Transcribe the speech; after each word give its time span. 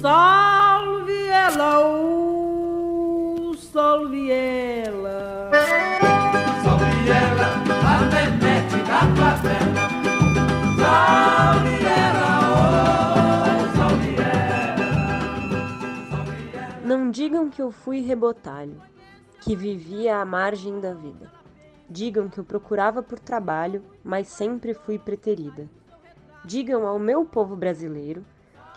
Salve 0.00 1.26
ela, 1.26 1.80
oh, 1.80 3.52
salve 3.56 4.30
ela. 4.30 5.50
Salve 6.62 7.10
ela, 7.10 7.48
a 7.82 7.98
Nenete 8.06 8.78
da 8.86 9.00
favela. 9.16 9.82
Salve 10.78 11.74
ela, 11.84 12.30
oh, 12.54 13.66
salve 13.76 14.14
ela. 14.14 14.90
Salve 16.08 16.56
ela. 16.56 16.80
Não 16.84 17.10
digam 17.10 17.50
que 17.50 17.60
eu 17.60 17.72
fui 17.72 18.00
rebotalho, 18.00 18.80
que 19.40 19.56
vivia 19.56 20.18
à 20.18 20.24
margem 20.24 20.78
da 20.78 20.94
vida. 20.94 21.32
Digam 21.90 22.28
que 22.28 22.38
eu 22.38 22.44
procurava 22.44 23.02
por 23.02 23.18
trabalho, 23.18 23.82
mas 24.04 24.28
sempre 24.28 24.72
fui 24.72 25.00
preterida. 25.00 25.68
Digam 26.44 26.86
ao 26.86 27.00
meu 27.00 27.24
povo 27.24 27.56
brasileiro 27.56 28.24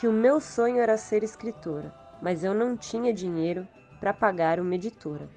que 0.00 0.08
o 0.08 0.12
meu 0.12 0.40
sonho 0.40 0.80
era 0.80 0.96
ser 0.96 1.22
escritora, 1.22 1.94
mas 2.22 2.42
eu 2.42 2.54
não 2.54 2.74
tinha 2.74 3.12
dinheiro 3.12 3.68
para 4.00 4.14
pagar 4.14 4.58
uma 4.58 4.74
editora. 4.74 5.28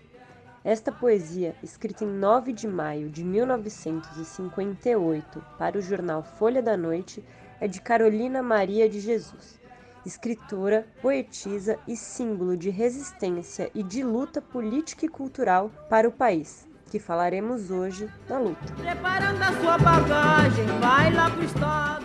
Esta 0.64 0.90
poesia, 0.90 1.54
escrita 1.62 2.06
em 2.06 2.08
9 2.08 2.54
de 2.54 2.66
maio 2.66 3.10
de 3.10 3.26
1958 3.26 5.44
para 5.58 5.78
o 5.78 5.82
jornal 5.82 6.24
Folha 6.24 6.64
da 6.64 6.78
Noite, 6.78 7.22
é 7.60 7.68
de 7.68 7.82
Carolina 7.82 8.42
Maria 8.42 8.88
de 8.88 9.02
Jesus, 9.02 9.60
escritora, 10.06 10.88
poetisa 11.02 11.78
e 11.86 11.98
símbolo 11.98 12.56
de 12.56 12.70
resistência 12.70 13.70
e 13.76 13.84
de 13.84 14.02
luta 14.02 14.42
política 14.42 15.06
e 15.06 15.10
cultural 15.10 15.70
para 15.90 16.08
o 16.08 16.12
país, 16.12 16.66
que 16.90 17.00
falaremos 17.00 17.70
hoje 17.70 18.10
na 18.30 18.40
luta. 18.40 18.74
Preparando 18.78 19.42
a 19.42 19.52
sua 19.60 19.78
bagagem, 19.78 20.68
vai 20.80 21.14
lá 21.14 21.30
pro 21.30 21.44
estado. 21.44 22.03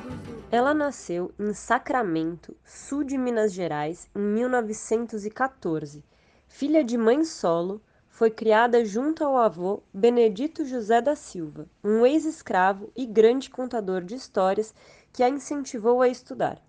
Ela 0.51 0.73
nasceu 0.73 1.31
em 1.39 1.53
Sacramento, 1.53 2.57
sul 2.65 3.05
de 3.05 3.19
Minas 3.19 3.53
Gerais, 3.53 4.09
em 4.17 4.21
1914. 4.21 6.03
Filha 6.47 6.83
de 6.83 6.97
mãe 6.97 7.23
solo, 7.23 7.83
foi 8.09 8.31
criada 8.31 8.83
junto 8.83 9.23
ao 9.23 9.37
avô 9.37 9.83
Benedito 9.93 10.65
José 10.65 11.03
da 11.03 11.15
Silva, 11.15 11.67
um 11.85 12.07
ex-escravo 12.07 12.91
e 12.97 13.05
grande 13.05 13.51
contador 13.51 14.01
de 14.01 14.15
histórias 14.15 14.75
que 15.13 15.23
a 15.23 15.29
incentivou 15.29 16.01
a 16.01 16.09
estudar. 16.09 16.63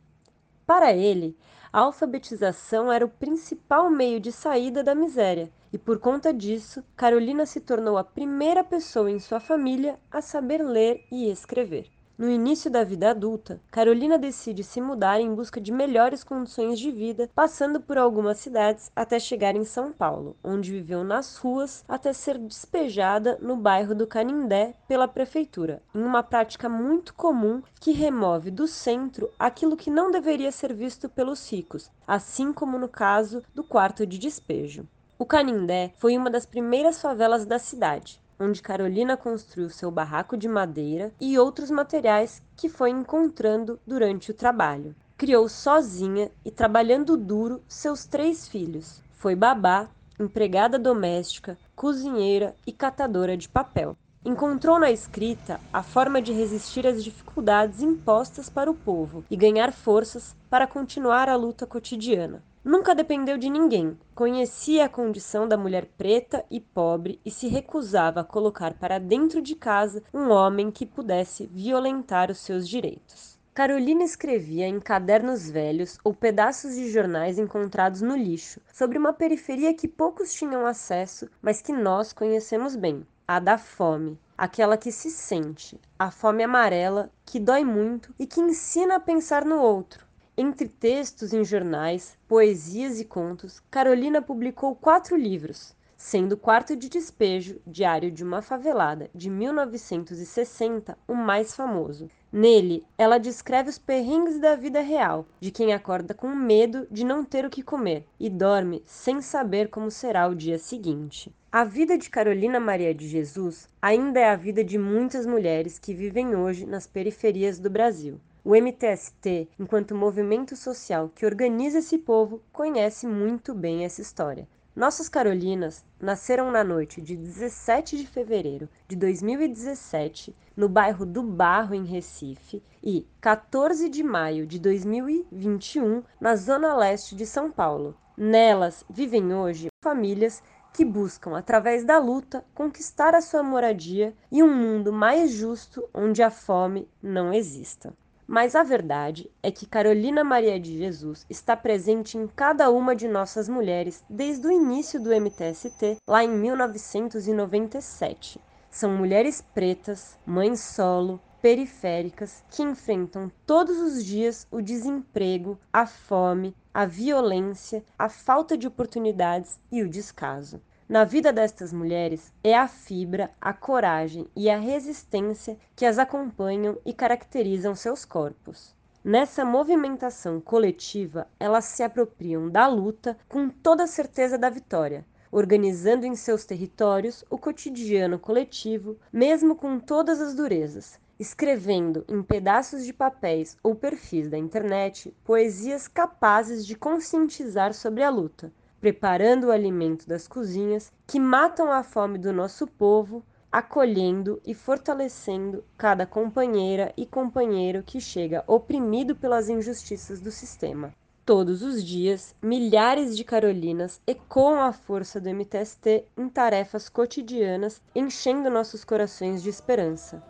Para 0.67 0.91
ele, 0.91 1.37
a 1.71 1.79
alfabetização 1.79 2.91
era 2.91 3.05
o 3.05 3.09
principal 3.09 3.89
meio 3.89 4.19
de 4.19 4.33
saída 4.33 4.83
da 4.83 4.93
miséria, 4.93 5.49
e 5.71 5.77
por 5.77 5.99
conta 5.99 6.33
disso, 6.33 6.83
Carolina 6.97 7.45
se 7.45 7.61
tornou 7.61 7.97
a 7.97 8.03
primeira 8.03 8.61
pessoa 8.61 9.09
em 9.09 9.19
sua 9.19 9.39
família 9.39 9.97
a 10.11 10.21
saber 10.21 10.61
ler 10.61 11.05
e 11.09 11.31
escrever. 11.31 11.89
No 12.19 12.29
início 12.29 12.69
da 12.69 12.83
vida 12.83 13.11
adulta, 13.11 13.61
Carolina 13.71 14.17
decide 14.17 14.61
se 14.61 14.81
mudar 14.81 15.21
em 15.21 15.33
busca 15.33 15.61
de 15.61 15.71
melhores 15.71 16.21
condições 16.21 16.77
de 16.77 16.91
vida, 16.91 17.29
passando 17.33 17.79
por 17.79 17.97
algumas 17.97 18.39
cidades 18.39 18.91
até 18.93 19.17
chegar 19.17 19.55
em 19.55 19.63
São 19.63 19.93
Paulo, 19.93 20.35
onde 20.43 20.69
viveu 20.69 21.01
nas 21.01 21.37
ruas 21.37 21.81
até 21.87 22.11
ser 22.11 22.37
despejada 22.37 23.37
no 23.41 23.55
bairro 23.55 23.95
do 23.95 24.05
Canindé 24.05 24.73
pela 24.85 25.07
prefeitura, 25.07 25.81
em 25.95 26.03
uma 26.03 26.21
prática 26.21 26.67
muito 26.67 27.13
comum 27.13 27.63
que 27.79 27.93
remove 27.93 28.51
do 28.51 28.67
centro 28.67 29.29
aquilo 29.39 29.77
que 29.77 29.89
não 29.89 30.11
deveria 30.11 30.51
ser 30.51 30.73
visto 30.73 31.07
pelos 31.07 31.49
ricos, 31.49 31.89
assim 32.05 32.51
como 32.51 32.77
no 32.77 32.89
caso 32.89 33.41
do 33.55 33.63
quarto 33.63 34.05
de 34.05 34.17
despejo. 34.17 34.85
O 35.17 35.25
Canindé 35.25 35.93
foi 35.97 36.17
uma 36.17 36.29
das 36.29 36.45
primeiras 36.45 37.01
favelas 37.01 37.45
da 37.45 37.57
cidade 37.57 38.19
onde 38.39 38.61
Carolina 38.61 39.17
construiu 39.17 39.69
seu 39.69 39.91
barraco 39.91 40.37
de 40.37 40.47
madeira 40.47 41.11
e 41.19 41.37
outros 41.37 41.69
materiais 41.69 42.41
que 42.55 42.69
foi 42.69 42.89
encontrando 42.89 43.79
durante 43.85 44.31
o 44.31 44.33
trabalho. 44.33 44.95
Criou 45.17 45.49
sozinha 45.49 46.31
e 46.45 46.49
trabalhando 46.49 47.17
duro 47.17 47.61
seus 47.67 48.05
três 48.05 48.47
filhos. 48.47 49.01
Foi 49.11 49.35
babá, 49.35 49.89
empregada 50.17 50.79
doméstica, 50.79 51.57
cozinheira 51.75 52.55
e 52.65 52.71
catadora 52.71 53.35
de 53.35 53.49
papel. 53.49 53.97
Encontrou 54.23 54.77
na 54.79 54.91
escrita 54.91 55.59
a 55.71 55.81
forma 55.81 56.21
de 56.21 56.33
resistir 56.33 56.85
às 56.85 57.03
dificuldades 57.03 57.81
impostas 57.81 58.49
para 58.49 58.69
o 58.69 58.75
povo 58.75 59.23
e 59.31 59.37
ganhar 59.37 59.71
forças 59.71 60.35
para 60.49 60.67
continuar 60.67 61.29
a 61.29 61.35
luta 61.35 61.65
cotidiana. 61.65 62.43
Nunca 62.63 62.93
dependeu 62.93 63.37
de 63.37 63.49
ninguém, 63.49 63.97
conhecia 64.13 64.85
a 64.85 64.89
condição 64.89 65.47
da 65.47 65.57
mulher 65.57 65.85
preta 65.97 66.43
e 66.51 66.59
pobre 66.59 67.17
e 67.23 67.31
se 67.31 67.47
recusava 67.47 68.19
a 68.19 68.23
colocar 68.23 68.73
para 68.73 68.99
dentro 68.99 69.41
de 69.41 69.55
casa 69.55 70.03
um 70.13 70.29
homem 70.29 70.69
que 70.69 70.85
pudesse 70.85 71.47
violentar 71.53 72.29
os 72.29 72.39
seus 72.39 72.67
direitos. 72.67 73.39
Carolina 73.53 74.03
escrevia 74.03 74.67
em 74.67 74.77
cadernos 74.77 75.49
velhos 75.49 75.97
ou 76.03 76.13
pedaços 76.13 76.75
de 76.75 76.91
jornais 76.91 77.39
encontrados 77.39 78.01
no 78.01 78.15
lixo, 78.15 78.59
sobre 78.73 78.97
uma 78.97 79.13
periferia 79.13 79.73
que 79.73 79.87
poucos 79.87 80.33
tinham 80.33 80.65
acesso, 80.65 81.29
mas 81.41 81.61
que 81.61 81.71
nós 81.71 82.11
conhecemos 82.11 82.75
bem, 82.75 83.07
a 83.25 83.39
da 83.39 83.57
fome, 83.57 84.19
aquela 84.37 84.75
que 84.75 84.91
se 84.91 85.09
sente, 85.09 85.79
a 85.97 86.11
fome 86.11 86.43
amarela, 86.43 87.09
que 87.25 87.39
dói 87.39 87.63
muito 87.63 88.13
e 88.19 88.27
que 88.27 88.41
ensina 88.41 88.95
a 88.95 88.99
pensar 88.99 89.45
no 89.45 89.61
outro, 89.61 90.08
entre 90.39 90.69
textos 90.69 91.33
em 91.33 91.43
jornais, 91.43 92.17
poesias 92.25 92.97
e 92.97 93.03
contos, 93.03 93.61
Carolina 93.69 94.21
publicou 94.21 94.73
quatro 94.73 95.17
livros, 95.17 95.75
sendo 95.97 96.37
Quarto 96.37 96.77
de 96.77 96.87
Despejo, 96.87 97.59
Diário 97.67 98.09
de 98.09 98.23
uma 98.23 98.41
Favelada, 98.41 99.09
de 99.13 99.29
1960, 99.29 100.97
o 101.05 101.13
mais 101.13 101.53
famoso. 101.53 102.09
Nele, 102.31 102.85
ela 102.97 103.17
descreve 103.17 103.69
os 103.69 103.77
perrengues 103.77 104.39
da 104.39 104.55
vida 104.55 104.79
real, 104.79 105.27
de 105.41 105.51
quem 105.51 105.73
acorda 105.73 106.13
com 106.13 106.33
medo 106.33 106.87
de 106.89 107.03
não 107.03 107.25
ter 107.25 107.45
o 107.45 107.49
que 107.49 107.61
comer 107.61 108.05
e 108.17 108.29
dorme 108.29 108.81
sem 108.85 109.21
saber 109.21 109.67
como 109.67 109.91
será 109.91 110.25
o 110.25 110.35
dia 110.35 110.57
seguinte. 110.57 111.35
A 111.51 111.65
vida 111.65 111.97
de 111.97 112.09
Carolina 112.09 112.61
Maria 112.61 112.95
de 112.95 113.09
Jesus 113.09 113.67
ainda 113.81 114.21
é 114.21 114.29
a 114.29 114.37
vida 114.37 114.63
de 114.63 114.77
muitas 114.77 115.25
mulheres 115.25 115.77
que 115.77 115.93
vivem 115.93 116.33
hoje 116.33 116.65
nas 116.65 116.87
periferias 116.87 117.59
do 117.59 117.69
Brasil. 117.69 118.21
O 118.41 118.55
MTST, 118.55 119.49
enquanto 119.59 119.93
movimento 119.93 120.55
social 120.55 121.11
que 121.13 121.25
organiza 121.25 121.79
esse 121.79 121.97
povo, 121.97 122.41
conhece 122.53 123.05
muito 123.05 123.53
bem 123.53 123.83
essa 123.83 124.01
história. 124.01 124.47
Nossas 124.73 125.09
Carolinas 125.09 125.83
nasceram 125.99 126.49
na 126.49 126.63
noite 126.63 127.01
de 127.01 127.17
17 127.17 127.97
de 127.97 128.07
fevereiro 128.07 128.69
de 128.87 128.95
2017, 128.95 130.33
no 130.55 130.69
bairro 130.69 131.05
do 131.05 131.21
Barro, 131.21 131.75
em 131.75 131.83
Recife, 131.83 132.63
e 132.81 133.05
14 133.19 133.89
de 133.89 134.01
maio 134.03 134.47
de 134.47 134.57
2021, 134.57 136.01
na 136.17 136.37
zona 136.37 136.73
leste 136.77 137.17
de 137.17 137.25
São 137.25 137.51
Paulo. 137.51 137.93
Nelas 138.15 138.85
vivem 138.89 139.33
hoje 139.33 139.67
famílias 139.83 140.41
que 140.73 140.85
buscam, 140.85 141.37
através 141.37 141.83
da 141.83 141.97
luta, 141.97 142.45
conquistar 142.55 143.13
a 143.13 143.21
sua 143.21 143.43
moradia 143.43 144.15
e 144.31 144.41
um 144.41 144.55
mundo 144.55 144.93
mais 144.93 145.31
justo 145.31 145.89
onde 145.93 146.23
a 146.23 146.31
fome 146.31 146.87
não 147.03 147.33
exista. 147.33 147.93
Mas 148.31 148.53
a 148.53 148.61
verdade 148.61 149.27
é 149.41 149.49
que 149.49 149.65
Carolina 149.65 150.23
Maria 150.23 150.59
de 150.59 150.77
Jesus 150.77 151.25
está 151.27 151.57
presente 151.57 152.15
em 152.15 152.27
cada 152.27 152.69
uma 152.69 152.95
de 152.95 153.07
nossas 153.07 153.49
mulheres 153.49 154.03
desde 154.07 154.45
o 154.45 154.51
início 154.51 155.01
do 155.01 155.09
MTST, 155.09 155.97
lá 156.07 156.23
em 156.23 156.29
1997. 156.29 158.39
São 158.69 158.91
mulheres 158.91 159.43
pretas, 159.55 160.15
mães 160.27 160.59
solo, 160.59 161.19
periféricas 161.41 162.43
que 162.51 162.61
enfrentam 162.61 163.31
todos 163.47 163.79
os 163.79 164.05
dias 164.05 164.45
o 164.51 164.61
desemprego, 164.61 165.57
a 165.73 165.87
fome, 165.87 166.55
a 166.71 166.85
violência, 166.85 167.83
a 167.97 168.09
falta 168.09 168.55
de 168.55 168.67
oportunidades 168.67 169.59
e 169.71 169.81
o 169.81 169.89
descaso. 169.89 170.61
Na 170.89 171.03
vida 171.03 171.31
destas 171.31 171.71
mulheres 171.71 172.33
é 172.43 172.57
a 172.57 172.67
fibra, 172.67 173.29
a 173.39 173.53
coragem 173.53 174.25
e 174.35 174.49
a 174.49 174.57
resistência 174.57 175.55
que 175.75 175.85
as 175.85 175.99
acompanham 175.99 176.79
e 176.83 176.91
caracterizam 176.91 177.75
seus 177.75 178.03
corpos. 178.03 178.75
Nessa 179.03 179.45
movimentação 179.45 180.41
coletiva, 180.41 181.27
elas 181.39 181.65
se 181.65 181.83
apropriam 181.83 182.49
da 182.49 182.65
luta 182.65 183.15
com 183.27 183.49
toda 183.49 183.83
a 183.83 183.87
certeza 183.87 184.35
da 184.35 184.49
vitória, 184.49 185.05
organizando 185.31 186.07
em 186.07 186.15
seus 186.15 186.43
territórios 186.43 187.23
o 187.29 187.37
cotidiano 187.37 188.17
coletivo, 188.17 188.97
mesmo 189.13 189.55
com 189.55 189.79
todas 189.79 190.19
as 190.19 190.33
durezas, 190.33 190.99
escrevendo 191.19 192.03
em 192.07 192.23
pedaços 192.23 192.83
de 192.83 192.93
papéis 192.93 193.55
ou 193.61 193.75
perfis 193.75 194.27
da 194.27 194.39
internet 194.39 195.15
poesias 195.23 195.87
capazes 195.87 196.65
de 196.65 196.75
conscientizar 196.75 197.75
sobre 197.75 198.01
a 198.01 198.09
luta, 198.09 198.51
preparando 198.79 199.45
o 199.45 199.51
alimento 199.51 200.07
das 200.07 200.27
cozinhas 200.27 200.91
que 201.05 201.19
matam 201.19 201.71
a 201.71 201.83
fome 201.83 202.17
do 202.17 202.33
nosso 202.33 202.65
povo, 202.65 203.23
acolhendo 203.51 204.41
e 204.45 204.53
fortalecendo 204.53 205.63
cada 205.77 206.05
companheira 206.05 206.93
e 206.95 207.05
companheiro 207.05 207.83
que 207.83 207.99
chega 207.99 208.43
oprimido 208.47 209.15
pelas 209.15 209.49
injustiças 209.49 210.21
do 210.21 210.31
sistema. 210.31 210.93
Todos 211.25 211.61
os 211.61 211.83
dias, 211.83 212.35
milhares 212.41 213.15
de 213.15 213.23
carolinas 213.23 214.01
ecoam 214.07 214.61
a 214.61 214.73
força 214.73 215.19
do 215.19 215.29
MTST 215.29 216.05
em 216.17 216.27
tarefas 216.27 216.89
cotidianas, 216.89 217.81
enchendo 217.93 218.49
nossos 218.49 218.83
corações 218.83 219.43
de 219.43 219.49
esperança. 219.49 220.23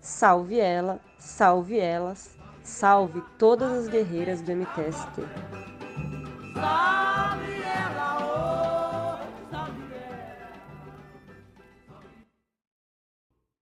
Salve 0.00 0.58
ela, 0.58 1.00
salve 1.18 1.78
elas, 1.78 2.38
Salve 2.68 3.22
todas 3.38 3.72
as 3.72 3.88
guerreiras 3.88 4.42
do 4.42 4.52
MTST. 4.52 5.22